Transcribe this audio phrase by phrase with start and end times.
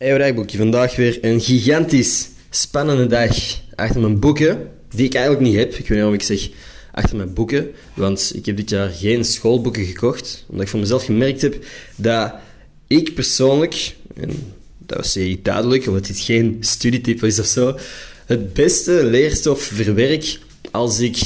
[0.00, 0.58] Hey, dagboekje.
[0.58, 3.36] Vandaag weer een gigantisch spannende dag
[3.74, 5.68] achter mijn boeken, die ik eigenlijk niet heb.
[5.68, 6.48] Ik weet niet waarom ik zeg
[6.92, 11.04] achter mijn boeken, want ik heb dit jaar geen schoolboeken gekocht, omdat ik voor mezelf
[11.04, 11.64] gemerkt heb
[11.96, 12.34] dat
[12.86, 17.78] ik persoonlijk, en dat was zeer duidelijk, omdat dit geen studietip is of zo,
[18.26, 20.38] het beste leerstof verwerk
[20.70, 21.18] als ik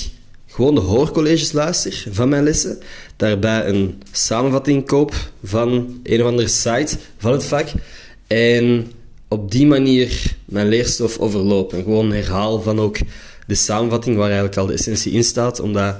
[0.47, 2.79] gewoon de hoorcolleges luister van mijn lessen,
[3.17, 5.15] daarbij een samenvatting koop
[5.45, 7.69] van een of andere site van het vak
[8.35, 8.87] en
[9.29, 11.79] op die manier mijn leerstof overlopen.
[11.79, 12.99] En gewoon herhaal van ook
[13.47, 15.97] de samenvatting waar eigenlijk al de essentie in staat, omdat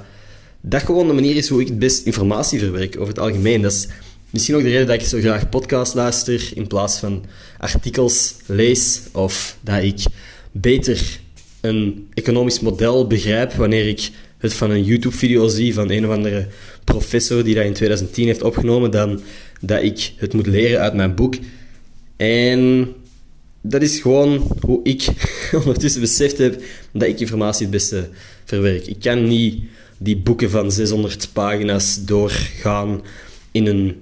[0.61, 3.61] dat gewoon de manier is hoe ik het best informatie verwerk over het algemeen.
[3.61, 3.87] Dat is
[4.29, 7.23] misschien ook de reden dat ik zo graag podcast luister in plaats van
[7.57, 10.03] artikels lees of dat ik
[10.51, 11.19] beter
[11.61, 16.47] een economisch model begrijp wanneer ik het van een YouTube-video zie van een of andere
[16.83, 19.21] professor die dat in 2010 heeft opgenomen, dan
[19.61, 21.35] dat ik het moet leren uit mijn boek.
[22.17, 22.93] En
[23.61, 25.07] dat is gewoon hoe ik
[25.59, 28.09] ondertussen beseft heb dat ik informatie het beste
[28.45, 28.87] verwerk.
[28.87, 29.63] Ik kan niet
[29.97, 33.01] die boeken van 600 pagina's doorgaan
[33.51, 33.95] in een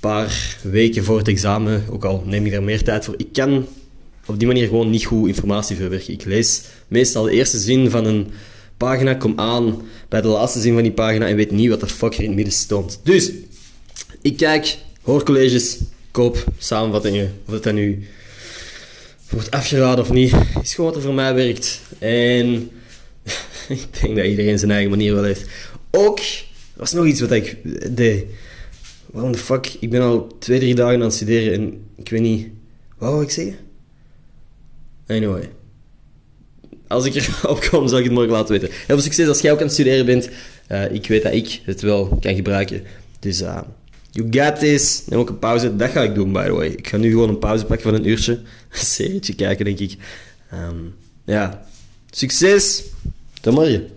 [0.00, 3.14] paar weken voor het examen, ook al neem ik daar meer tijd voor.
[3.16, 3.66] Ik kan
[4.26, 6.12] op die manier gewoon niet goed informatie verwerken.
[6.12, 8.26] Ik lees meestal de eerste zin van een
[8.76, 11.86] pagina, kom aan bij de laatste zin van die pagina en weet niet wat de
[11.86, 13.00] fuck er in het midden stond.
[13.02, 13.30] Dus,
[14.22, 15.78] ik kijk hoorcolleges,
[16.14, 18.06] koop samenvattingen, of dat dan nu
[19.30, 21.80] wordt afgeraden of niet, is gewoon wat er voor mij werkt.
[21.98, 22.70] En
[23.68, 25.48] ik denk dat iedereen zijn eigen manier wel heeft.
[25.90, 26.44] Ook, er
[26.76, 27.56] was nog iets wat ik
[27.96, 28.24] deed.
[29.06, 29.76] Waarom de fuck?
[29.80, 32.48] Ik ben al twee, drie dagen aan het studeren en ik weet niet...
[32.98, 33.56] Wat wou ik zeggen?
[35.06, 35.50] Anyway.
[36.88, 38.68] Als ik erop kom, zal ik het morgen laten weten.
[38.68, 40.28] Heel veel succes als jij ook aan het studeren bent.
[40.68, 42.82] Uh, ik weet dat ik het wel kan gebruiken.
[43.20, 43.42] Dus...
[43.42, 43.60] Uh,
[44.14, 45.02] You got this.
[45.06, 45.76] Neem ook een pauze.
[45.76, 46.68] Dat ga ik doen, by the way.
[46.68, 48.32] Ik ga nu gewoon een pauze pakken van een uurtje.
[48.70, 49.96] Een serietje kijken, denk ik.
[50.52, 51.66] Um, ja.
[52.10, 52.82] Succes.
[53.40, 53.93] Tot morgen.